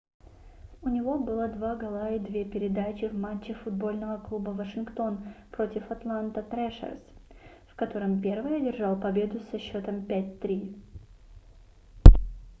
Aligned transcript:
у 0.81 0.89
него 0.89 1.19
было 1.19 1.47
2 1.47 1.75
гола 1.75 2.09
и 2.15 2.17
2 2.17 2.45
передачи 2.51 3.05
в 3.05 3.13
матче 3.13 3.53
футбольного 3.53 4.17
клуба 4.19 4.49
вашингтон 4.49 5.19
против 5.51 5.91
атланта 5.91 6.41
трэшерз 6.41 7.03
в 7.67 7.75
котором 7.75 8.19
первый 8.19 8.57
одержал 8.57 8.99
победу 8.99 9.39
со 9.51 9.59
счётом 9.59 9.97
5-3 10.07 10.75